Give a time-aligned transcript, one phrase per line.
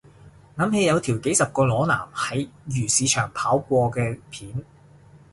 [0.57, 4.65] 諗起有條幾十個裸男喺漁市場跑過嘅片